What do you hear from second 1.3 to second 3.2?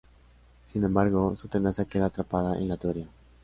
su tenaza queda atrapada en la tubería.